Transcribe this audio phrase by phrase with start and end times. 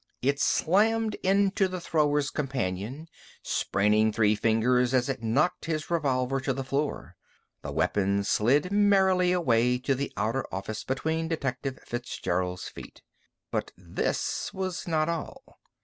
[0.23, 3.07] It slammed into the thrower's companion,
[3.43, 7.15] spraining three fingers as it knocked his revolver to the floor.
[7.61, 13.03] The weapon slid merrily away to the outer office between Detective Fitzgerald's feet.
[13.51, 15.59] But this was not all.